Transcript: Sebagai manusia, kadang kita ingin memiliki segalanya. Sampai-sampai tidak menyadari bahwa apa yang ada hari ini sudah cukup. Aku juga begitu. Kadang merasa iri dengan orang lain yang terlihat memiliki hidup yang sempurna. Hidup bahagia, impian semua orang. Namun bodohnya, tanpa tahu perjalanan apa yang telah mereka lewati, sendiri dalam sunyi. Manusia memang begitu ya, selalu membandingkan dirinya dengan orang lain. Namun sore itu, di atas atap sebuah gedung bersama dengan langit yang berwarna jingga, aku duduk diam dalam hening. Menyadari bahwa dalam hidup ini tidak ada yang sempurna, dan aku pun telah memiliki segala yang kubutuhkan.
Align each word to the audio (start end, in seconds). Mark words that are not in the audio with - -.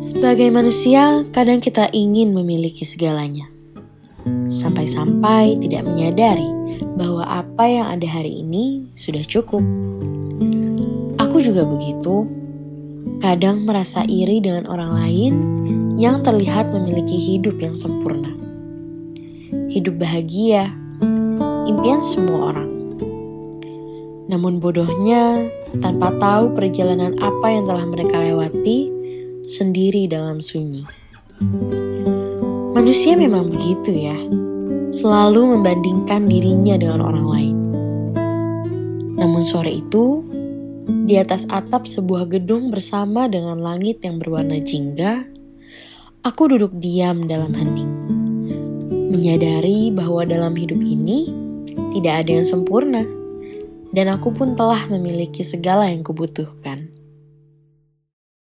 Sebagai 0.00 0.48
manusia, 0.48 1.28
kadang 1.28 1.60
kita 1.60 1.92
ingin 1.92 2.32
memiliki 2.32 2.88
segalanya. 2.88 3.52
Sampai-sampai 4.48 5.60
tidak 5.60 5.84
menyadari 5.84 6.48
bahwa 6.96 7.28
apa 7.28 7.68
yang 7.68 7.84
ada 7.84 8.08
hari 8.08 8.40
ini 8.40 8.88
sudah 8.96 9.20
cukup. 9.20 9.60
Aku 11.20 11.44
juga 11.44 11.68
begitu. 11.68 12.24
Kadang 13.20 13.68
merasa 13.68 14.00
iri 14.08 14.40
dengan 14.40 14.64
orang 14.72 14.96
lain 14.96 15.32
yang 16.00 16.24
terlihat 16.24 16.72
memiliki 16.72 17.20
hidup 17.20 17.60
yang 17.60 17.76
sempurna. 17.76 18.32
Hidup 19.68 20.00
bahagia, 20.00 20.72
impian 21.68 22.00
semua 22.00 22.56
orang. 22.56 22.72
Namun 24.32 24.64
bodohnya, 24.64 25.44
tanpa 25.84 26.08
tahu 26.16 26.56
perjalanan 26.56 27.20
apa 27.20 27.52
yang 27.52 27.68
telah 27.68 27.84
mereka 27.84 28.16
lewati, 28.16 28.88
sendiri 29.44 30.08
dalam 30.10 30.40
sunyi. 30.40 30.84
Manusia 32.76 33.16
memang 33.16 33.52
begitu 33.52 33.92
ya, 33.92 34.16
selalu 34.90 35.58
membandingkan 35.58 36.26
dirinya 36.26 36.74
dengan 36.80 37.00
orang 37.04 37.26
lain. 37.26 37.56
Namun 39.20 39.42
sore 39.44 39.80
itu, 39.84 40.24
di 41.04 41.20
atas 41.20 41.44
atap 41.50 41.84
sebuah 41.84 42.30
gedung 42.30 42.72
bersama 42.72 43.28
dengan 43.28 43.60
langit 43.60 44.00
yang 44.00 44.16
berwarna 44.16 44.58
jingga, 44.58 45.28
aku 46.24 46.56
duduk 46.56 46.72
diam 46.80 47.28
dalam 47.28 47.52
hening. 47.52 47.92
Menyadari 49.10 49.90
bahwa 49.90 50.22
dalam 50.24 50.54
hidup 50.56 50.78
ini 50.80 51.28
tidak 51.96 52.24
ada 52.26 52.30
yang 52.40 52.46
sempurna, 52.46 53.04
dan 53.90 54.06
aku 54.06 54.30
pun 54.30 54.54
telah 54.54 54.86
memiliki 54.86 55.42
segala 55.42 55.90
yang 55.90 56.06
kubutuhkan. 56.06 56.99